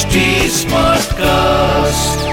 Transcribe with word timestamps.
HD 0.00 0.18
Smartcast. 0.50 2.26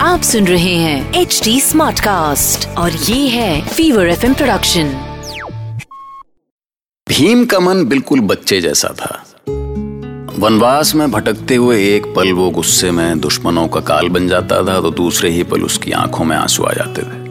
आप 0.00 0.20
सुन 0.22 0.46
रहे 0.46 0.74
हैं 0.74 1.14
एच 1.14 1.40
डी 1.44 1.60
स्मार्ट 1.60 2.00
कास्ट 2.00 2.68
और 2.68 2.92
ये 2.92 3.28
है 3.28 3.68
फीवर 3.68 4.08
एफ़ 4.08 4.26
प्रोडक्शन 4.26 4.84
भीम 7.08 7.44
का 7.44 7.60
मन 7.60 7.84
बिल्कुल 7.84 8.20
बच्चे 8.20 8.60
जैसा 8.60 8.88
था। 8.88 9.24
वनवास 10.38 10.94
में 10.94 11.10
भटकते 11.10 11.54
हुए 11.54 11.96
एक 11.96 12.06
पल 12.16 12.32
वो 12.32 12.50
गुस्से 12.50 12.90
में 12.90 13.20
दुश्मनों 13.20 13.68
का 13.68 13.80
काल 13.80 14.08
बन 14.08 14.28
जाता 14.28 14.62
था 14.66 14.80
तो 14.80 14.90
दूसरे 14.90 15.30
ही 15.30 15.42
पल 15.42 15.62
उसकी 15.62 15.92
आँखों 15.92 16.24
में 16.24 16.36
आँसू 16.36 16.64
आ 16.64 16.72
जाते 16.72 17.02
थे। 17.02 17.30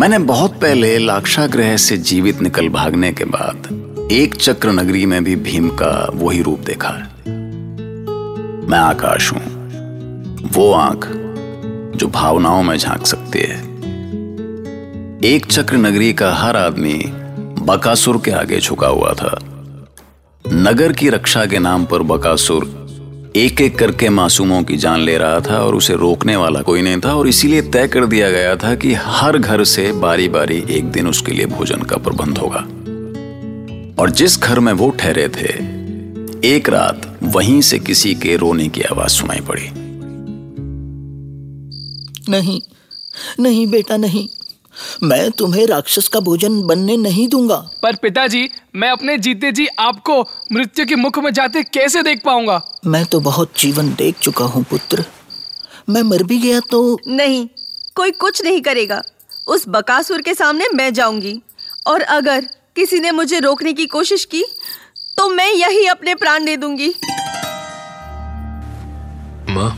मैंने 0.00 0.18
बहुत 0.18 0.60
पहले 0.60 0.98
लाक्षाग्रह 0.98 1.76
से 1.76 1.96
जीवित 1.96 2.40
निकल 2.40 2.68
भागने 2.68 3.12
के 3.12 3.24
बाद 3.24 3.82
एक 4.12 4.34
चक्र 4.34 4.68
नगरी 4.68 5.06
में 5.06 5.24
भी 5.24 5.36
भीम 5.36 5.68
का 5.68 6.10
वही 6.14 6.42
रूप 6.42 6.60
देखा 6.60 6.88
है। 6.88 7.15
मैं 8.68 8.78
आकाश 8.78 9.32
हूँ। 9.32 9.40
वो 10.52 10.72
आँख 10.72 11.06
जो 11.96 12.06
भावनाओं 12.06 12.62
में 12.62 12.76
झाँक 12.76 13.06
सकती 13.06 13.38
है। 13.38 13.58
एक 15.24 15.46
चक्र 15.50 15.76
नगरी 15.76 16.12
का 16.12 16.34
हर 16.34 16.56
आदमी 16.56 17.04
बकासुर 17.62 18.22
के 18.24 18.30
आगे 18.30 18.60
झुका 18.60 18.86
हुआ 18.86 19.12
था। 19.12 19.38
नगर 20.52 20.92
की 20.92 21.08
रक्षा 21.08 21.46
के 21.46 21.58
नाम 21.58 21.84
पर 21.84 22.02
बकासुर 22.02 22.86
एक 23.36 23.60
एक 23.60 23.78
करके 23.78 24.08
मासूमों 24.08 24.62
की 24.62 24.76
जान 24.76 25.00
ले 25.00 25.18
रहा 25.18 25.40
था 25.40 25.58
और 25.58 25.74
उसे 25.74 25.94
रोकने 25.94 26.36
वाला 26.36 26.62
कोई 26.62 26.82
नहीं 26.82 27.00
था 27.04 27.14
और 27.14 27.28
इसीलिए 27.28 27.62
तय 27.62 27.88
कर 27.88 28.06
दिया 28.06 28.30
गया 28.30 28.56
था 28.56 28.74
कि 28.74 28.94
हर 28.94 29.38
घर 29.38 29.64
से 29.64 29.92
बारी 29.92 30.28
बारी 30.28 30.64
एक 30.70 30.90
दिन 30.90 31.08
उसके 31.08 31.32
लिए 31.32 31.46
भोजन 31.46 31.82
का 31.82 31.96
प्रबंध 31.96 32.38
होगा। 32.38 32.66
और 34.02 34.10
जिस 34.10 34.40
घर 34.42 34.60
में 34.60 34.72
वो 34.72 34.90
ठहरे 34.90 35.28
थे 35.28 35.75
एक 36.46 36.68
रात 36.68 37.18
वहीं 37.22 37.60
से 37.60 37.78
किसी 37.78 38.14
के 38.14 38.36
रोने 38.36 38.68
की 38.68 38.82
आवाज़ 38.82 39.10
सुनाई 39.10 39.40
पड़ी। 39.40 39.70
नहीं 42.28 42.60
नहीं 43.40 43.66
बेटा 43.66 43.96
नहीं। 43.96 44.28
मैं 45.02 45.30
तुम्हें 45.30 45.66
राक्षस 45.66 46.08
का 46.08 46.20
भोजन 46.20 46.62
बनने 46.62 46.96
नहीं 46.96 47.28
दूँगा। 47.28 47.70
पर 47.82 47.94
पिताजी 47.94 48.48
मैं 48.74 48.90
अपने 48.90 49.18
जीते 49.18 49.52
जी 49.52 49.66
आपको 49.66 50.20
मृत्यु 50.52 50.86
के 50.86 50.94
मुख 50.94 51.18
में 51.18 51.32
जाते 51.32 51.62
कैसे 51.62 52.02
देख 52.02 52.22
पाऊँगा? 52.24 52.80
मैं 52.86 53.04
तो 53.04 53.20
बहुत 53.20 53.52
जीवन 53.58 53.88
देख 53.88 54.18
चुका 54.18 54.44
हूँ 54.44 54.64
पुत्र। 54.64 55.04
मैं 55.88 56.02
मर 56.02 56.22
भी 56.22 56.38
गया 56.38 56.60
तो 56.60 57.00
नहीं 57.08 57.48
कोई 57.94 58.10
कुछ 58.10 58.44
नहीं 58.44 58.62
करेगा। 58.62 59.02
उस 59.48 59.64
बकासुर 59.68 60.22
के 60.22 60.34
सामने 60.34 60.68
मैं 60.74 60.94
जाऊँगी। 60.94 61.40
और 61.86 62.00
अगर 62.00 62.40
किसी 62.76 63.00
ने 63.00 63.10
मुझे 63.10 63.38
रोकने 63.38 63.72
की 63.72 63.86
कोशिश 63.86 64.24
की 64.24 64.44
तो 65.26 65.30
मैं 65.30 65.52
यही 65.52 65.86
अपने 65.86 66.14
प्राण 66.14 66.44
दे 66.44 66.56
दूँगी। 66.56 66.88
माँ 69.48 69.70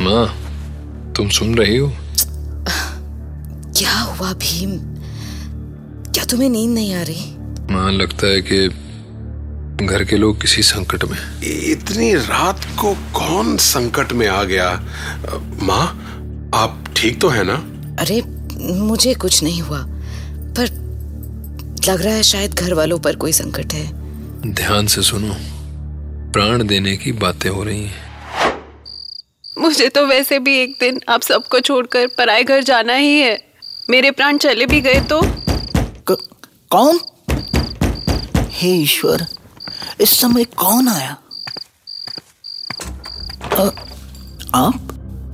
माँ 0.00 1.12
तुम 1.16 1.28
सुन 1.28 1.54
रही 1.54 1.76
हो? 1.76 1.86
क्या 3.78 3.92
हुआ 3.92 4.32
भीम? 4.42 4.72
क्या 6.12 6.24
तुम्हें 6.24 6.48
नींद 6.48 6.70
नहीं 6.70 6.94
आ 6.94 7.02
रही? 7.02 7.30
माँ 7.70 7.92
लगता 7.92 8.26
है 8.26 8.40
कि 8.42 9.86
घर 9.86 10.04
के 10.04 10.16
लोग 10.16 10.40
किसी 10.40 10.62
संकट 10.62 11.04
में 11.04 11.16
इतनी 11.42 12.12
रात 12.14 12.64
को 12.80 12.92
कौन 13.18 13.56
संकट 13.56 14.12
में 14.12 14.26
आ 14.28 14.42
गया? 14.44 14.70
माँ 15.62 15.86
आप 16.54 16.84
ठीक 16.96 17.20
तो 17.20 17.28
है 17.28 17.44
ना? 17.44 17.54
अरे 18.02 18.20
मुझे 18.82 19.14
कुछ 19.14 19.42
नहीं 19.42 19.62
हुआ 19.62 19.80
पर 20.58 20.76
लग 21.88 22.02
रहा 22.02 22.14
है 22.14 22.22
शायद 22.22 22.54
घर 22.54 22.74
वालों 22.74 22.98
पर 22.98 23.16
कोई 23.16 23.32
संकट 23.32 23.72
है। 23.72 23.99
ध्यान 24.46 24.86
से 24.86 25.02
सुनो। 25.02 25.36
प्राण 26.32 26.66
देने 26.66 26.96
की 26.96 27.12
बातें 27.12 27.50
हो 27.50 27.64
रही 27.64 27.84
हैं। 27.84 28.10
मुझे 29.58 29.88
तो 29.88 30.06
वैसे 30.06 30.38
भी 30.38 30.58
एक 30.58 30.76
दिन 30.80 31.00
आप 31.08 31.22
सबको 31.22 31.60
छोड़कर 31.60 32.06
पराए 32.06 32.42
घर 32.42 32.62
जाना 32.62 32.92
ही 32.92 33.20
है। 33.20 33.44
मेरे 33.90 34.10
प्राण 34.10 34.38
चले 34.38 34.66
भी 34.66 34.80
गए 34.80 35.00
तो? 35.00 35.20
क, 36.10 36.28
कौन? 36.70 37.00
हे 38.50 38.70
ईश्वर 38.70 39.26
इस 40.00 40.20
समय 40.20 40.44
कौन 40.44 40.88
आया? 40.88 41.16
अ, 43.42 43.70
आप? 44.54 44.86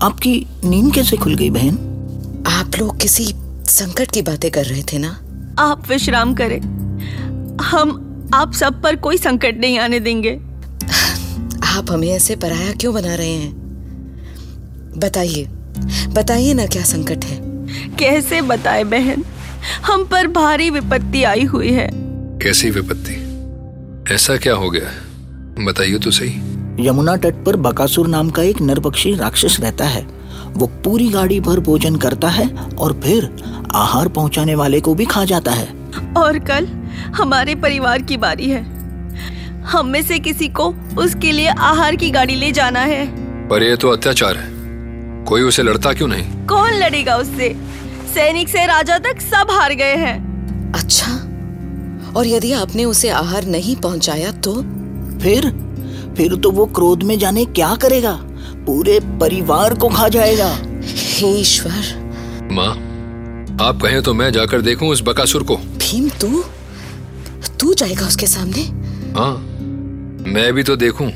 आपकी 0.02 0.46
नींद 0.64 0.94
कैसे 0.94 1.16
खुल 1.16 1.34
गई 1.34 1.50
बहन? 1.50 1.74
आप 2.46 2.70
लोग 2.78 3.00
किसी 3.00 3.34
संकट 3.64 4.10
की 4.10 4.22
बातें 4.22 4.50
कर 4.50 4.64
रहे 4.64 4.82
थे 4.82 4.98
ना? 4.98 5.10
आप 5.58 5.88
विश्राम 5.88 6.34
करें। 6.34 6.60
हम 7.62 8.02
आप 8.34 8.52
सब 8.52 8.82
पर 8.82 8.96
कोई 8.96 9.16
संकट 9.16 9.60
नहीं 9.60 9.78
आने 9.78 10.00
देंगे। 10.00 10.30
आप 11.64 11.86
हमें 11.90 12.08
ऐसे 12.08 12.36
पराया 12.36 12.72
क्यों 12.72 12.94
बना 12.94 13.14
रहे 13.14 13.34
हैं? 13.34 13.52
बताइए 14.98 15.44
बताइए 16.08 16.54
ना 16.54 16.66
क्या 16.66 16.82
संकट 16.82 17.24
है। 17.24 17.36
कैसे 17.96 18.42
बताए 18.42 18.84
बहन? 18.84 19.24
हम 19.82 20.04
पर 20.04 20.26
भारी 20.26 20.70
विपत्ति 20.70 21.24
आई 21.24 21.44
हुई 21.44 21.70
है। 21.70 21.90
कैसी 22.42 22.70
विपत्ति? 22.70 23.22
ऐसा 24.14 24.36
क्या 24.36 24.54
हो 24.54 24.70
गया? 24.70 24.90
बताइए 25.64 25.98
तो 25.98 26.10
सही। 26.10 26.40
यमुना 26.86 27.16
तट 27.16 27.44
पर 27.44 27.56
बकासुर 27.56 28.08
नाम 28.08 28.30
का 28.30 28.42
एक 28.42 28.60
नरपक्षी 28.60 29.14
राक्षस 29.14 29.56
रहता 29.60 29.84
है। 29.84 30.06
वो 30.48 30.66
पूरी 30.66 31.08
गाड़ी 31.08 31.40
भर 31.40 31.60
भोजन 31.60 31.96
करता 31.96 32.28
है 32.28 32.48
और 32.78 33.00
फिर 33.04 33.36
आहार 33.74 34.08
पहुँचाने 34.08 34.54
वाले 34.54 34.80
को 34.80 34.94
भी 34.94 35.04
खा 35.04 35.24
जाता 35.24 35.52
है। 35.52 35.68
और 36.16 36.38
कल? 36.38 36.75
हमारे 37.14 37.54
परिवार 37.54 38.02
की 38.02 38.16
बारी 38.16 38.50
है। 38.50 38.62
हम 39.62 39.86
में 39.86 40.02
से 40.02 40.18
किसी 40.18 40.48
को 40.48 40.74
उसके 40.98 41.32
लिए 41.32 41.48
आहार 41.48 41.96
की 41.96 42.10
गाड़ी 42.10 42.34
ले 42.34 42.52
जाना 42.52 42.80
है। 42.80 43.06
पर 43.48 43.62
यह 43.62 43.76
तो 43.76 43.88
अत्याचार 43.88 44.36
है। 44.36 44.54
कोई 45.24 45.42
उसे 45.42 45.62
लड़ता 45.62 45.92
क्यों 45.92 46.08
नहीं? 46.08 46.46
कौन 46.46 46.72
लड़ेगा 46.72 47.16
उससे? 47.16 47.56
सैनिक 48.14 48.48
से 48.48 48.66
राजा 48.66 48.98
तक 48.98 49.20
सब 49.20 49.50
हार 49.50 49.72
गए 49.72 49.96
हैं। 49.96 50.72
अच्छा 50.72 51.12
और 52.12 52.26
यदि 52.26 52.52
आपने 52.52 52.84
उसे 52.84 53.08
आहार 53.08 53.44
नहीं 53.44 53.76
पहुँचाया 53.76 54.32
तो? 54.32 54.54
फिर? 55.22 55.50
फिर 56.16 56.36
तो 56.36 56.50
वो 56.50 56.66
क्रोध 56.66 57.02
में 57.02 57.18
जाने 57.18 57.44
क्या 57.44 57.74
करेगा? 57.74 58.18
पूरे 58.66 59.00
परिवार 59.00 59.74
को 59.74 59.88
खा 59.88 60.08
जाएगा। 60.08 60.58
ईश्वर। 61.28 62.48
माँ 62.52 62.72
आप 63.68 63.80
कहें 63.82 64.02
तो 64.02 64.14
मैं 64.14 64.32
जाकर 64.32 64.60
देखूँ 64.60 64.88
उस 64.88 65.02
बकासुर 65.02 65.42
को। 65.42 65.56
भीम 65.56 66.08
तू? 66.08 66.44
तू 67.60 67.74
जाएगा 67.74 68.06
उसके 68.06 68.26
सामने? 68.26 68.62
हाँ 69.18 69.32
मैं 70.32 70.52
भी 70.54 70.62
तो 70.62 70.76
देखूँ 70.76 71.08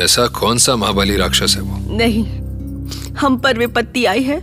ऐसा 0.00 0.26
कौन 0.38 0.58
सा 0.58 0.76
महाबली 0.76 1.16
राक्षस 1.16 1.54
है 1.56 1.62
वो? 1.62 1.96
नहीं 1.96 2.24
हम 3.16 3.36
पर 3.36 3.58
विपत्ति 3.58 4.04
आई 4.04 4.22
है 4.22 4.40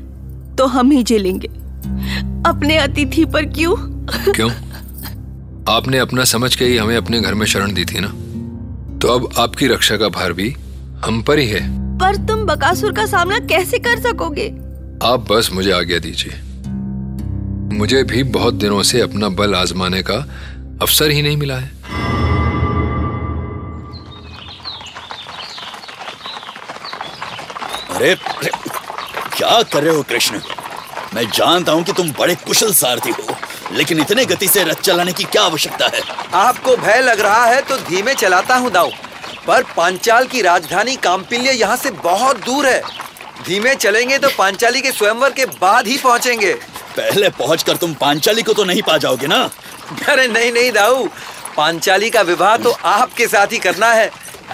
तो 0.55 0.65
हम 0.65 0.91
ही 0.91 1.03
झेलेंगे। 1.03 1.47
अपने 2.49 2.77
अतिथि 2.77 3.25
पर 3.25 3.45
क्यों? 3.45 3.75
क्यों? 4.33 4.49
आपने 5.69 5.97
अपना 5.97 6.23
समझ 6.23 6.55
के 6.55 6.65
ही 6.65 6.77
हमें 6.77 6.95
अपने 6.97 7.21
घर 7.21 7.33
में 7.33 7.45
शरण 7.45 7.73
दी 7.73 7.85
थी 7.85 7.99
ना? 7.99 8.07
तो 8.99 9.07
अब 9.07 9.29
आपकी 9.37 9.67
रक्षा 9.67 9.97
का 9.97 10.09
भार 10.09 10.33
भी 10.33 10.49
हम 11.05 11.21
पर 11.21 11.39
ही 11.39 11.47
है। 11.47 11.61
पर 11.99 12.15
तुम 12.27 12.45
बकासुर 12.45 12.91
का 12.91 13.05
सामना 13.05 13.39
कैसे 13.47 13.79
कर 13.79 13.99
सकोगे? 13.99 14.47
आप 15.03 15.27
बस 15.31 15.49
मुझे 15.53 15.71
आज्ञा 15.71 15.99
दीजिए। 15.99 16.41
मुझे 17.77 18.03
भी 18.03 18.23
बहुत 18.23 18.53
दिनों 18.53 18.83
से 18.83 19.01
अपना 19.01 19.29
बल 19.29 19.53
आजमाने 19.55 20.01
का 20.01 20.17
अवसर 20.81 21.11
ही 21.11 21.21
नहीं 21.21 21.37
मिला 21.37 21.55
है। 21.55 21.77
अरे 27.89 28.11
अरे, 28.11 28.49
क्या 29.35 29.61
कर 29.63 29.83
रहे 29.83 29.95
हो 29.95 30.03
कृष्ण? 30.09 30.41
मैं 31.13 31.23
जानता 31.29 31.71
हूँ 31.71 31.83
कि 31.83 31.93
तुम 31.93 32.11
बड़े 32.19 32.35
कुशल 32.37 32.73
सारथी 32.73 33.09
हो 33.11 33.35
लेकिन 33.71 33.99
इतने 33.99 34.25
गति 34.25 34.47
से 34.47 34.63
रथ 34.63 34.81
चलाने 34.81 35.13
की 35.13 35.23
क्या 35.23 35.41
आवश्यकता 35.43 35.85
है? 35.85 36.01
आपको 36.35 36.75
भय 36.77 37.01
लग 37.01 37.19
रहा 37.19 37.45
है 37.45 37.61
तो 37.61 37.77
धीमे 37.89 38.13
चलाता 38.13 38.55
हूँ 38.55 38.71
दाऊ 38.71 38.91
पर 39.47 39.63
पांचाल 39.77 40.27
की 40.27 40.41
राजधानी 40.41 40.95
काम्पिल्य 41.03 41.51
यहाँ 41.51 41.77
से 41.77 41.91
बहुत 42.03 42.43
दूर 42.45 42.67
है। 42.67 42.81
धीमे 43.45 43.75
चलेंगे 43.75 44.17
तो 44.17 44.29
पांचाली 44.37 44.81
के 44.81 44.91
स्वयंवर 44.91 45.33
के 45.33 45.45
बाद 45.61 45.87
ही 45.87 45.97
पहुँचेंगे। 45.97 46.53
पहले 46.97 47.29
पहुंचकर 47.29 47.77
तुम 47.77 47.93
पांचाली 47.93 48.43
को 48.43 48.53
तो 48.53 48.63
नहीं 48.63 48.81
पा 48.81 48.97
जाओगे 48.97 49.27
ना? 49.27 49.49
अरे 50.09 50.27
नहीं 50.27 50.51
नहीं 50.51 50.71
दाऊ। 50.71 51.07
पांचाली 51.57 52.09
का 52.09 52.21
विवाह 52.21 52.55
तो 52.57 52.71
आपके 52.71 53.27
साथ 53.27 53.51
ही 53.51 53.57
करना 53.57 53.91
है। 53.93 54.11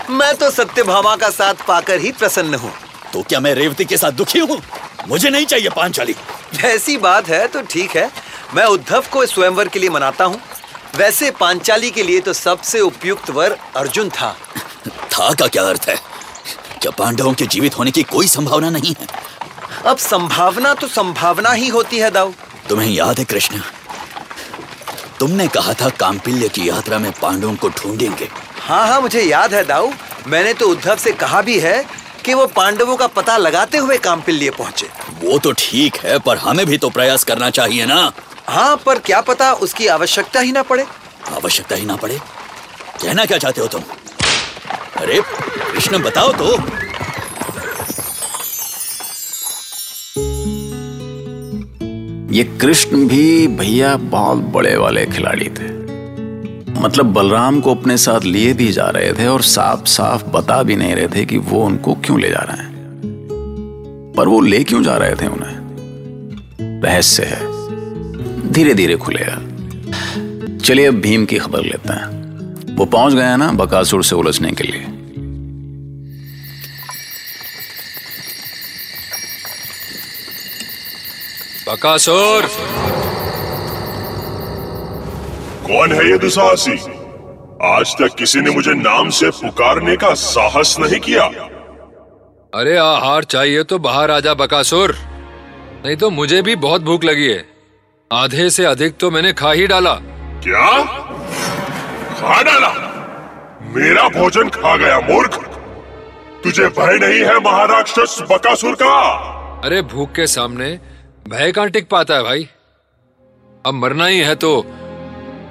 मैं 0.10 0.34
तो 0.36 0.50
सत्यभामा 0.52 1.16
का 1.16 1.30
साथ 1.30 1.66
पाकर 1.68 2.00
ही 2.00 2.12
प्रसन्न 2.12 2.56
हूँ। 2.56 2.72
तो 3.14 3.22
क्या 3.22 3.40
मैं 3.40 3.54
रेवती 3.56 3.86
के 3.86 3.98
साथ 3.98 4.12
दुखी 4.12 4.40
हूँ? 4.40 4.62
मुझे 5.08 5.30
नहीं 5.30 5.46
चाहिए 5.46 5.70
पांचाली। 5.70 6.16
ऐसी 6.66 6.98
बात 6.98 7.30
है 7.30 7.48
तो 7.48 7.62
ठीक 7.62 7.96
है। 7.98 8.10
मैं 8.54 8.66
उद्धव 8.66 9.04
को 9.12 9.26
स्वयंवर 9.26 9.68
के 9.68 9.80
लिए 9.80 9.90
मनाता 9.90 10.26
हूँ। 10.26 10.40
वैसे 10.96 11.32
पांचाली 11.32 11.92
के 11.92 12.04
लिए 12.04 12.20
तो 12.20 12.34
सबसे 12.34 12.80
उपयुक्त 12.80 13.30
वर 13.30 13.58
अर्जुन 13.76 14.10
था। 14.10 14.36
था 14.88 15.32
का 15.34 15.48
क्या 15.48 15.64
अर्थ 15.64 15.88
है? 15.90 15.96
क्या 16.82 16.92
पांडवों 16.92 17.34
के 17.34 17.46
जीवित 17.46 17.78
होने 17.78 17.92
की 17.92 18.04
कोई 18.04 18.28
संभावना 18.28 18.70
नहीं 18.70 18.94
है? 19.00 19.08
अब 19.86 19.98
संभावना 19.98 20.74
तो 20.74 20.88
संभावना 20.88 21.52
ही 21.52 21.68
होती 21.68 21.98
है 21.98 22.12
दाऊ। 22.12 22.32
तुम्हें 22.70 22.90
याद 22.90 23.20
है 23.20 23.26
कृष्ण 23.26 23.62
तुमने 25.20 25.48
कहा 25.48 25.74
था 25.74 25.90
काम्पिल्य 25.90 26.48
की 26.50 26.68
यात्रा 26.70 27.00
में 27.00 27.12
पांडवों 27.12 27.56
को 27.56 27.70
ढूंढेंगे। 27.70 28.30
हाँ 28.62 28.88
हाँ 28.88 29.02
मुझे 29.02 29.22
याद 29.22 29.54
है 29.54 29.64
दाऊ। 29.66 29.92
मैंने 30.28 30.54
तो 30.54 30.68
उद्धव 30.68 30.96
से 30.96 31.12
कहा 31.12 31.42
भी 31.42 31.60
है 31.60 31.86
कि 32.26 32.34
वो 32.34 32.46
पांडवों 32.48 32.96
का 32.98 33.08
पता 33.08 33.38
लगाते 33.38 33.78
हुए 33.78 33.98
कामपिल्य 33.98 34.50
पहुँचे। 34.50 34.90
वो 35.24 35.38
तो 35.40 35.52
ठीक 35.52 35.98
है 35.98 36.18
पर 36.20 36.38
हमें 36.38 36.66
भी 36.66 36.78
तो 36.78 36.90
प्रयास 36.90 37.24
करना 37.24 37.50
चाहिए 37.50 37.86
ना। 37.86 38.12
हाँ 38.48 38.76
पर 38.86 39.00
क्या 39.00 39.22
पता 39.22 39.52
उसकी 39.54 39.88
आवश्यकता 39.88 40.40
ही 40.40 40.52
ना 40.52 40.64
पड़े। 40.64 40.86
आवश्यकता 41.32 41.76
ही 41.76 41.86
ना 41.86 41.96
पड़े। 41.96 42.20
कहना 43.02 43.26
क्या 43.26 43.38
चाहते 43.38 43.62
हो 43.62 43.68
तुम? 43.68 43.84
अरे 44.98 45.22
कृष्ण 45.72 46.04
बताओ 46.04 46.32
तो। 46.34 46.58
ये 52.36 52.44
कृष्ण 52.44 53.08
भी 53.08 53.48
भैया 53.48 53.98
बहुत 53.98 54.38
बड़े 54.38 54.76
वाले 54.76 55.06
खिलाड़ी 55.06 55.46
थे। 55.46 55.68
मतलब 56.82 57.06
बलराम 57.06 57.62
को 57.62 57.76
अपने 57.76 57.98
साथ 57.98 58.26
लिए 58.26 58.54
भी 58.54 58.72
जा 58.72 58.86
रहे 58.86 59.14
थे 59.14 59.28
और 59.28 59.42
साफ़ 59.42 59.86
साफ़ 59.86 60.24
बता 60.26 60.64
भी 60.64 60.76
नहीं 60.76 60.96
रहे 60.96 61.08
थे 61.08 61.26
कि 61.26 61.38
वो 61.38 61.66
उनको 61.66 61.94
क्यों 61.94 62.20
ले 62.20 62.30
जा 62.30 62.40
रहे 62.40 62.64
हैं। 62.64 62.76
पर 64.18 64.28
वो 64.28 64.42
ले 64.42 64.64
क्यों 64.64 64.84
जा 64.84 64.98
रहे 64.98 65.16
थे 65.16 65.28
उन्हें? 65.28 65.56
रहस्य 66.82 67.24
है। 67.24 67.40
धीरे 68.52 68.74
धीरे 68.74 68.96
खुलेगा। 68.96 69.36
चलिए 70.58 70.86
अब 70.86 70.94
भीम 70.94 71.26
की 71.26 71.38
खबर 71.38 71.60
लेते 71.60 71.94
हैं। 71.94 72.16
वो 72.76 72.86
पहुँच 72.86 73.14
गया 73.14 73.38
ना 73.38 73.52
बकासुर 73.52 74.04
से 74.04 74.16
उलझने 74.16 74.52
के 74.52 74.64
लिए। 74.64 74.88
बकासुर 81.76 82.46
कौन 85.66 85.92
है 85.92 86.04
ये 86.10 86.18
दुसाहसी? 86.18 86.76
आज 87.68 87.96
तक 88.00 88.16
किसी 88.20 88.42
ने 88.42 88.52
मुझे 88.52 88.74
नाम 88.74 89.10
से 89.10 89.30
पुकारने 89.30 89.96
का 89.96 90.14
साहस 90.14 90.76
नहीं 90.80 91.00
किया। 91.00 91.24
अरे 92.54 92.78
आहार 92.78 93.24
चाहिए 93.24 93.64
तो 93.64 93.80
बाहर 93.80 94.12
आजा 94.12 94.34
बकासुर। 94.34 94.96
नहीं 95.86 95.96
तो 95.96 96.10
मुझे 96.10 96.42
भी 96.42 96.56
बहुत 96.56 96.82
भूख 96.82 97.04
लगी 97.04 97.28
है। 97.28 97.44
आधे 98.12 98.50
से 98.50 98.66
अधिक 98.66 98.98
तो 98.98 99.12
मैंने 99.12 99.34
खा 99.34 99.52
ही 99.52 99.68
डाला। 99.68 99.94
क्या? 100.48 100.72
खा 102.16 102.42
डाला? 102.42 102.74
मेरा 103.76 104.08
भोजन 104.10 104.50
खा 104.50 104.76
गया 104.78 105.00
मूर्ख। 105.12 105.40
तुझे 106.44 106.68
भय 106.80 106.98
नहीं 106.98 107.24
है 107.26 107.40
महाराक्षस 107.42 108.20
बकासुर 108.32 108.76
का? 108.82 108.98
अरे 109.66 109.82
भूख 109.94 110.12
के 110.12 110.28
सामने 110.28 110.78
भय 111.26 111.52
कहाँ 111.52 111.70
टिक 111.70 111.88
पाता 111.90 112.16
है 112.16 112.24
भाई? 112.24 112.48
अब 113.66 113.74
मरना 113.74 114.06
ही 114.06 114.20
है 114.20 114.36
तो 114.36 114.50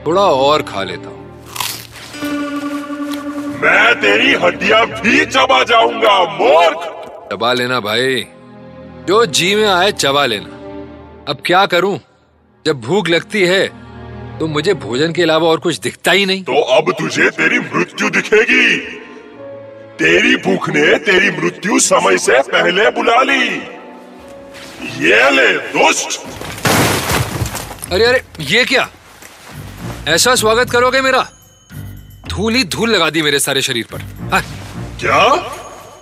थोड़ा 0.06 0.22
और 0.22 0.62
खा 0.62 0.82
लेता 0.82 1.08
हूँ। 1.08 1.22
मैं 3.62 3.94
तेरी 4.00 4.34
हड्डियाँ 4.34 4.84
भी 4.86 5.24
चबा 5.26 5.62
जाऊँगा 5.64 6.18
मूर्ख! 6.34 6.86
चबा 7.32 7.52
लेना 7.52 7.80
भाई। 7.80 8.24
जो 9.08 9.24
जी 9.26 9.54
में 9.54 9.66
आए 9.66 9.90
चबा 9.92 10.24
लेना। 10.26 10.48
अब 11.28 11.42
क्या 11.46 11.66
करूँ? 11.66 11.98
जब 12.64 12.80
भूख 12.80 13.08
लगती 13.08 13.42
है 13.42 13.66
तो 14.38 14.46
मुझे 14.46 14.74
भोजन 14.74 15.12
के 15.12 15.22
अलावा 15.22 15.48
और 15.48 15.60
कुछ 15.60 15.78
दिखता 15.80 16.12
ही 16.12 16.26
नहीं। 16.26 16.42
तो 16.44 16.60
अब 16.76 16.92
तुझे 16.92 17.30
तेरी 17.32 17.58
मृत्यु 17.58 18.10
दिखेगी। 18.10 18.76
तेरी 19.98 20.36
भूख 20.36 20.68
ने 20.70 20.98
तेरी 21.00 21.30
मृत्यु 21.42 21.78
समय 21.82 22.18
से 22.18 22.42
पहले 22.42 22.90
बुला 22.90 23.22
ली। 23.22 23.73
ये 24.84 25.30
ले 25.30 25.52
दुष्ट। 25.68 26.20
अरे 27.92 28.04
अरे 28.04 28.22
ये 28.40 28.64
क्या? 28.64 28.88
ऐसा 30.08 30.34
स्वागत 30.34 30.70
करोगे 30.70 31.00
मेरा? 31.00 31.26
धूल 32.28 32.54
ही 32.54 32.64
धूल 32.64 32.90
लगा 32.90 33.08
दी 33.10 33.22
मेरे 33.22 33.38
सारे 33.38 33.62
शरीर 33.62 33.86
पर। 33.92 34.00
हाँ। 34.32 34.40
क्या? 35.00 35.20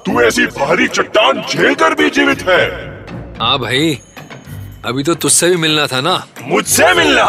तू 0.06 0.20
ऐसी 0.20 0.46
भारी 0.46 0.88
चट्टान 0.88 1.42
झेल 1.42 1.74
कर 1.74 1.94
भी 1.94 2.08
जीवित 2.10 2.42
है। 2.42 2.62
हाँ 3.40 3.58
भाई 3.58 3.98
अभी 4.86 5.02
तो 5.02 5.14
तुझसे 5.14 5.48
भी 5.48 5.56
मिलना 5.56 5.86
था 5.86 6.00
ना? 6.00 6.14
मुझसे 6.42 6.92
मिलना? 6.94 7.28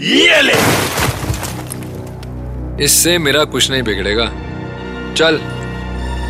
ये 0.00 0.40
ले। 0.42 0.54
इससे 2.84 3.16
मेरा 3.18 3.44
कुछ 3.44 3.70
नहीं 3.70 3.82
बिगड़ेगा। 3.82 4.26
चल 5.14 5.38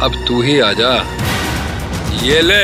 अब 0.03 0.25
तू 0.29 0.43
ही 0.43 0.59
आजा 0.61 0.95
ये 2.23 2.41
ले! 2.43 2.63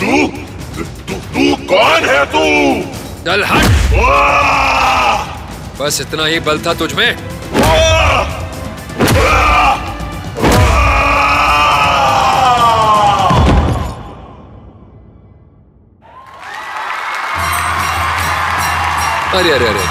तू 0.00 0.26
तू 0.76 1.14
तू 1.34 1.54
कौन 1.72 2.08
है 2.10 2.24
तू 2.34 2.44
चल 3.26 3.44
हट 3.52 3.98
बस 5.80 6.00
इतना 6.00 6.24
ही 6.26 6.40
बल 6.48 6.58
था 6.66 6.74
तुझ 6.82 6.92
में 6.94 7.06
आ! 7.06 7.70
आ! 9.18 9.90
अरे 19.38 19.50
अरे 19.52 19.66
अरे 19.68 19.84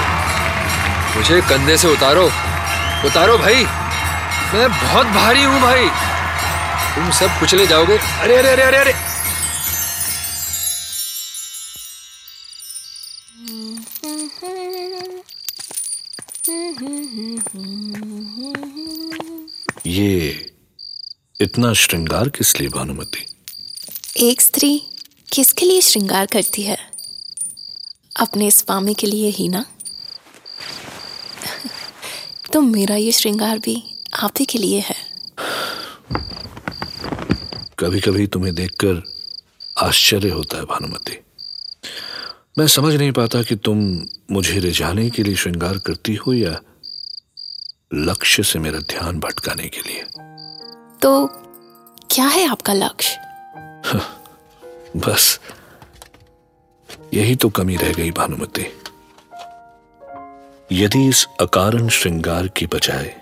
मुझे 1.16 1.40
कंधे 1.50 1.76
से 1.82 1.88
उतारो 1.92 2.24
उतारो 3.06 3.36
भाई 3.38 3.64
मैं 4.54 4.68
बहुत 4.72 5.06
भारी 5.14 5.42
हूँ 5.42 5.60
भाई 5.60 5.88
तुम 7.00 7.10
सब 7.10 7.40
कुचले 7.40 7.66
जाओगे। 7.66 7.98
अरे 7.98 8.36
अरे 8.36 8.48
अरे 8.48 8.62
अरे 8.62 8.76
अरे। 8.76 8.92
ये 19.86 20.52
इतना 21.40 21.72
श्रृंगार 21.72 22.28
किस 22.28 22.60
लिए 22.60 22.68
भानुमति? 22.68 23.26
एक 24.16 24.40
स्त्री 24.40 24.82
किसके 25.32 25.66
लिए 25.66 25.80
श्रृंगार 25.80 26.26
करती 26.26 26.62
है? 26.62 26.90
अपने 28.16 28.50
स्वामी 28.50 28.94
के 28.94 29.06
लिए 29.06 29.30
ही 29.30 29.48
ना? 29.48 29.64
तो 32.52 32.60
मेरा 32.60 32.96
ये 32.96 33.12
श्रृंगार 33.12 33.58
भी 33.58 34.00
आप 34.14 34.32
ही 34.40 34.44
के 34.44 34.58
लिए 34.58 34.80
है। 34.80 34.99
कभी 37.80 38.00
कभी 38.00 38.26
तुम्हें 38.26 38.54
देखकर 38.54 39.02
आश्चर्य 39.78 40.28
होता 40.28 40.56
है 40.56 40.62
भानुमति। 40.62 41.24
मैं 42.58 42.66
समझ 42.66 42.94
नहीं 42.94 43.12
पाता 43.12 43.42
कि 43.42 43.56
तुम 43.56 44.02
मुझे 44.32 44.58
रिझाने 44.58 45.10
के 45.10 45.22
लिए 45.22 45.34
श्रृंगार 45.34 45.78
करती 45.78 46.14
हो 46.14 46.32
या 46.32 46.60
लक्ष्य 47.94 48.42
से 48.42 48.58
मेरा 48.58 48.78
ध्यान 48.78 49.18
भटकाने 49.18 49.68
के 49.68 49.80
लिए। 49.80 50.04
तो 51.02 51.26
क्या 52.10 52.26
है 52.26 52.48
आपका 52.48 52.72
लक्ष्य? 52.72 53.18
बस 54.96 55.40
यही 57.14 57.36
तो 57.36 57.48
कमी 57.48 57.76
रह 57.76 57.92
गई 57.92 58.10
भानुमति। 58.10 58.66
यदि 60.72 61.08
इस 61.08 61.26
अकारण 61.40 61.88
श्रृंगार 61.88 62.48
की 62.48 62.66
बजाय 62.66 63.16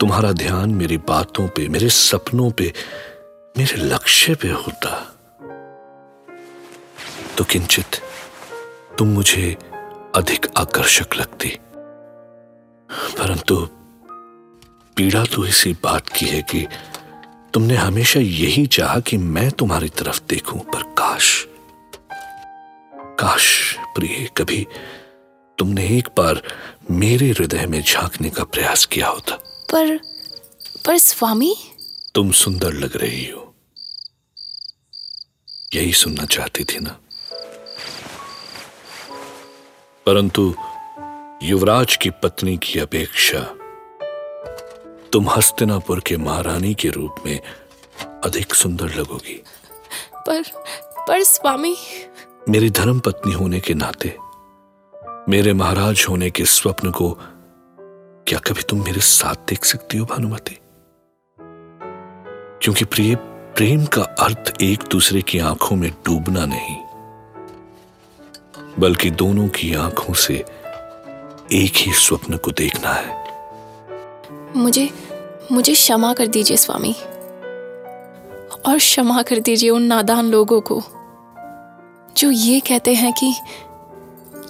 तुम्हारा 0.00 0.32
ध्यान 0.32 0.70
मेरी 0.70 0.96
बातों 0.96 1.48
पे 1.48 1.68
मेरे 1.68 1.88
सपनों 1.88 2.50
पे 2.50 2.72
मेरे 3.56 3.76
लक्ष्य 3.76 4.34
पे 4.34 4.48
होता। 4.48 4.90
तो 7.38 7.44
किंचित 7.44 7.96
तुम 8.98 9.08
मुझे 9.08 9.56
अधिक 10.16 10.46
आकर्षक 10.56 11.14
लगती। 11.16 11.48
परंतु 12.90 13.68
पीड़ा 14.96 15.24
तो 15.24 15.46
इसी 15.46 15.72
बात 15.82 16.08
की 16.08 16.26
है 16.26 16.42
कि 16.42 16.66
तुमने 17.54 17.74
हमेशा 17.74 18.20
यही 18.20 18.66
चाहा 18.66 19.00
कि 19.00 19.16
मैं 19.16 19.50
तुम्हारी 19.50 19.88
तरफ़ 19.88 20.20
देखूँ, 20.28 20.60
पर 20.60 20.82
काश 20.82 21.46
काश 23.20 23.76
प्रिय, 23.94 24.28
कभी 24.36 24.66
तुमने 25.58 25.86
एक 25.88 26.08
बार 26.16 26.42
मेरे 26.90 27.30
हृदय 27.30 27.66
में 27.66 27.82
झांकने 27.82 28.30
का 28.30 28.44
प्रयास 28.44 28.84
किया 28.84 29.08
होता। 29.08 29.36
पर 29.72 29.96
पर 30.86 30.98
स्वामी? 30.98 31.56
तुम 32.18 32.30
सुंदर 32.30 32.72
लग 32.72 32.96
रही 32.96 33.26
हो। 33.26 33.54
यही 35.74 35.92
सुनना 35.92 36.24
चाहती 36.24 36.64
थी 36.64 36.78
ना? 36.80 37.00
परंतु 40.06 40.54
युवराज 41.42 41.96
की 41.96 42.10
पत्नी 42.10 42.56
की 42.56 42.80
अपेक्षा 42.80 43.38
तुम 45.12 45.30
हस्तिनापुर 45.30 46.00
के 46.00 46.16
महारानी 46.16 46.74
के 46.74 46.88
रूप 46.88 47.14
में 47.26 47.40
अधिक 48.24 48.54
सुंदर 48.54 48.94
लगोगी। 48.94 49.42
पर 50.14 50.42
पर 51.08 51.22
स्वामी। 51.22 51.76
मेरी 52.48 52.70
धर्म 52.70 53.00
पत्नी 53.00 53.32
होने 53.32 53.60
के 53.60 53.74
नाते 53.74 54.16
मेरे 55.28 55.52
महाराज 55.52 56.06
होने 56.08 56.30
के 56.30 56.44
स्वप्न 56.44 56.90
को 56.90 57.18
क्या 58.28 58.38
कभी 58.38 58.62
तुम 58.62 58.84
मेरे 58.84 59.00
साथ 59.00 59.34
देख 59.34 59.64
सकती 59.64 59.98
हो 59.98 60.06
भानुमति? 60.06 60.58
क्योंकि 62.68 62.84
प्रिय, 62.84 63.14
प्रेम 63.56 63.84
का 63.86 64.02
अर्थ 64.20 64.52
एक 64.62 64.82
दूसरे 64.90 65.20
की 65.22 65.38
आँखों 65.40 65.76
में 65.76 65.90
डूबना 66.06 66.44
नहीं, 66.46 66.76
बल्कि 68.78 69.10
दोनों 69.12 69.46
की 69.48 69.72
आँखों 69.74 70.14
से 70.14 70.34
एक 71.52 71.76
ही 71.76 71.92
स्वप्न 71.92 72.36
को 72.36 72.50
देखना 72.50 72.92
है। 72.92 74.52
मुझे 74.56 74.88
मुझे 75.52 75.74
क्षमा 75.74 76.12
कर 76.12 76.26
दीजिए 76.26 76.56
स्वामी, 76.56 76.92
और 78.66 78.78
क्षमा 78.78 79.22
कर 79.22 79.40
दीजिए 79.40 79.70
उन 79.70 79.82
नादान 79.84 80.30
लोगों 80.30 80.60
को, 80.60 80.82
जो 82.16 82.30
ये 82.30 82.60
कहते 82.60 82.94
हैं 82.94 83.12
कि 83.12 83.34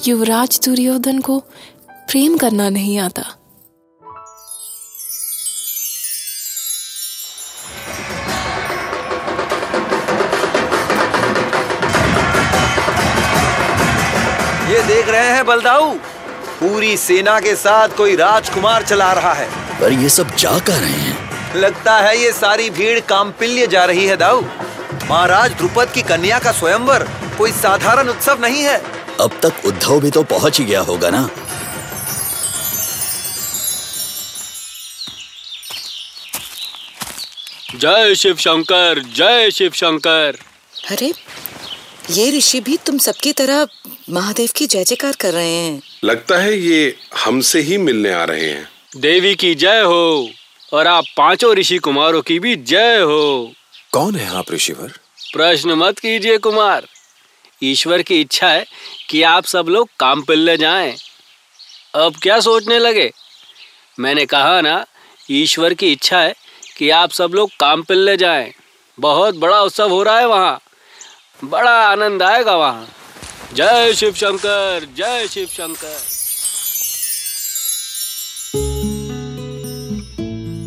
युवराज 0.09 0.61
दुर्योधन 0.65 1.21
को 1.21 1.39
प्रेम 1.89 2.39
करना 2.39 2.69
नहीं 2.71 2.99
आता। 2.99 3.38
ये 14.79 14.83
देख 14.85 15.09
रहे 15.09 15.31
हैं 15.31 15.45
बलदाऊ। 15.47 15.95
पूरी 16.61 16.97
सेना 16.97 17.39
के 17.41 17.55
साथ 17.57 17.89
कोई 17.89 18.15
राजकुमार 18.17 18.83
चला 18.83 19.13
रहा 19.13 19.33
है। 19.33 19.49
पर 19.81 19.93
ये 19.93 20.09
सब 20.09 20.35
जा 20.37 20.59
कर 20.59 20.73
रहे 20.73 20.91
हैं? 20.91 21.55
लगता 21.57 21.97
है 21.99 22.17
ये 22.19 22.33
सारी 22.33 22.69
भीड़ 22.71 23.01
कामपिल्य 23.01 23.67
जा 23.67 23.85
रही 23.85 24.07
है 24.07 24.17
दाऊ। 24.17 24.43
महाराज 25.11 25.53
द्रुपद 25.53 25.91
की 25.95 26.03
कन्या 26.03 26.39
का 26.39 26.53
स्वयंवर 26.53 27.09
कोई 27.39 27.53
साधारण 27.53 28.09
उत्सव 28.09 28.41
नहीं 28.41 28.63
है। 28.63 28.77
अब 29.21 29.39
तक 29.43 29.67
उद्धव 29.67 30.01
भी 30.01 30.11
तो 30.11 30.23
पहुँच 30.23 30.59
ही 30.59 30.65
गया 30.65 30.81
होगा 30.81 31.11
ना? 31.11 31.29
जय 37.77 38.15
शिव 38.15 38.37
शंकर 38.37 39.03
जय 39.17 39.51
शिव 39.51 39.73
शंकर। 39.75 40.39
अरे 40.91 41.13
ये 42.11 42.31
ऋषि 42.39 42.61
भी 42.61 42.77
तुम 42.77 42.99
सबकी 42.99 43.33
तरह 43.33 43.67
महादेव 44.11 44.49
की 44.57 44.67
जय 44.67 44.85
जयकार 44.85 45.17
कर 45.21 45.33
रहे 45.33 45.51
हैं। 45.51 45.83
लगता 46.05 46.39
है 46.39 46.59
ये 46.59 46.97
हमसे 47.25 47.61
ही 47.61 47.79
मिलने 47.79 48.13
आ 48.13 48.25
रहे 48.25 48.51
हैं। 48.51 48.69
देवी 48.97 49.35
की 49.35 49.55
जय 49.55 49.81
हो 49.81 50.31
और 50.73 50.87
आप 50.87 51.05
पाँचों 51.17 51.55
ऋषि 51.55 51.79
कुमारों 51.79 52.23
की 52.23 52.39
भी 52.39 52.57
जय 52.57 52.99
हो। 53.01 53.53
कौन 53.93 54.15
है 54.15 54.37
आप 54.37 54.53
ऋषिवर? 54.53 54.89
प्रश्न 55.33 55.73
मत 55.73 55.99
कीजिए 55.99 56.39
कुमार। 56.39 56.87
ईश्वर 57.63 58.03
की 58.03 58.21
इच्छा 58.21 58.49
है 58.49 58.67
कि 59.11 59.23
आप 59.23 59.45
सब 59.45 59.67
लोग 59.69 59.89
काम 60.01 60.23
पिल्ले 60.23 60.57
जाएँ। 60.57 60.97
अब 61.95 62.15
क्या 62.23 62.41
सोचने 62.41 62.79
लगे? 62.79 63.11
मैंने 64.01 64.27
कहा 64.27 64.61
ना 64.61 64.87
ईश्वर 65.31 65.75
की 65.75 65.93
इच्छा 65.93 66.21
है 66.21 66.35
कि 66.77 66.91
आप 66.91 67.11
सब 67.11 67.31
लोग 67.35 67.51
काम 67.61 67.83
पिल्ले 67.83 68.17
जाएँ। 68.17 68.53
बहुत 68.99 69.35
बड़ा 69.35 69.63
उत्सव 69.63 69.91
हो 69.91 70.03
रहा 70.03 70.19
है 70.19 70.27
वहाँ। 70.27 70.61
बड़ा 71.45 71.87
आनंद 71.87 72.23
आएगा 72.23 72.57
वहाँ। 72.57 72.89
जय 73.55 73.93
शिव 73.95 74.13
शंकर, 74.13 74.87
जय 74.97 75.27
शिव 75.31 75.47
शंकर। 75.47 75.99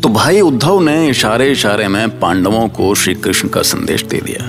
तो 0.00 0.08
भाई 0.08 0.40
उद्धव 0.40 0.80
ने 0.80 1.08
इशारे 1.08 1.50
इशारे 1.52 1.88
में 1.88 2.20
पांडवों 2.20 2.68
को 2.68 2.94
श्री 2.94 3.14
कृष्ण 3.14 3.48
का 3.48 3.62
संदेश 3.62 4.02
दे 4.02 4.20
दिया। 4.20 4.46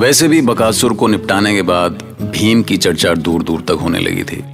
वैसे 0.00 0.28
भी 0.28 0.40
बकासुर 0.42 0.92
को 0.92 1.06
निपटाने 1.06 1.54
के 1.54 1.62
बाद 1.62 1.92
भीम 2.22 2.62
की 2.62 2.76
चर्चा 2.76 3.14
दूर 3.14 3.42
दूर 3.42 3.60
तक 3.60 3.70
होने 3.70 3.98
लगी 3.98 4.24
थी, 4.24 4.44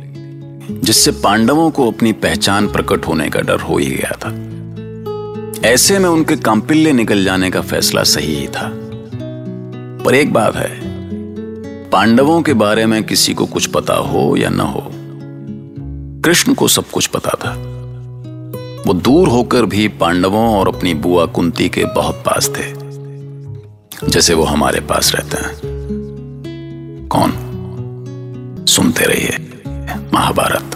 जिससे 0.81 1.11
पांडवों 1.11 1.71
को 1.71 1.91
अपनी 1.91 2.13
पहचान 2.13 2.69
प्रकट 2.69 3.07
होने 3.07 3.31
का 3.31 3.41
डर 3.41 3.61
हो 3.61 3.79
ही 3.79 3.87
गया 3.87 4.11
था। 4.11 4.35
ऐसे 5.69 5.99
में 5.99 6.09
उनके 6.09 6.37
कांपिल्य 6.37 6.93
निकल 6.93 7.25
जाने 7.25 7.51
का 7.51 7.61
फैसला 7.61 8.03
सही 8.03 8.35
ही 8.35 8.49
था। 8.49 8.71
पर 10.05 10.15
एक 10.15 10.33
बात 10.33 10.57
है 10.57 10.86
पांडवों 11.93 12.41
के 12.43 12.53
बारे 12.53 12.87
में 12.87 13.03
किसी 13.05 13.35
को 13.35 13.47
कुछ 13.47 13.67
पता 13.67 13.95
हो 13.95 14.37
या 14.37 14.49
न 14.51 14.61
हो, 14.61 14.91
कृष्ण 16.25 16.55
को 16.55 16.69
सब 16.69 16.91
कुछ 16.91 17.07
पता 17.07 17.31
था। 17.31 17.53
वो 18.87 18.93
दूर 18.93 19.29
होकर 19.29 19.67
भी 19.67 19.89
पांडवों 19.89 20.49
और 20.49 20.69
अपनी 20.69 20.95
बुआ 20.95 21.27
कुंती 21.27 21.69
के 21.69 21.85
बहुत 21.85 22.23
पास 22.27 22.49
थे, 22.49 22.67
जैसे 24.09 24.35
वो 24.35 24.45
हमारे 24.45 24.81
पास 24.81 25.13
रहते 25.15 25.37
हैं। 25.37 25.59
कौन? 27.09 27.33
सुनते 28.69 29.05
रहिए, 29.05 30.09
महाभारत। 30.15 30.76